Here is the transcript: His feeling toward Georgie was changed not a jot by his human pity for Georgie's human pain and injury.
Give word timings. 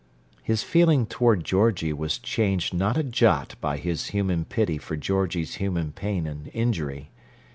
His 0.41 0.63
feeling 0.63 1.05
toward 1.05 1.43
Georgie 1.43 1.93
was 1.93 2.17
changed 2.17 2.73
not 2.73 2.97
a 2.97 3.03
jot 3.03 3.53
by 3.61 3.77
his 3.77 4.07
human 4.07 4.45
pity 4.45 4.79
for 4.79 4.97
Georgie's 4.97 5.57
human 5.57 5.91
pain 5.91 6.25
and 6.25 6.49
injury. 6.55 7.11